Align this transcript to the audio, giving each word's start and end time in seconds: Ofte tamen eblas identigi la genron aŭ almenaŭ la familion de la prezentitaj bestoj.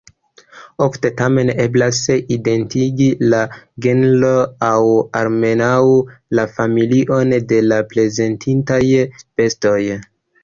Ofte 0.83 1.09
tamen 1.17 1.49
eblas 1.63 1.97
identigi 2.35 3.09
la 3.33 3.41
genron 3.87 4.65
aŭ 4.69 4.81
almenaŭ 5.21 5.75
la 6.39 6.45
familion 6.57 7.35
de 7.53 7.59
la 7.67 7.79
prezentitaj 7.93 8.81
bestoj. 9.43 9.79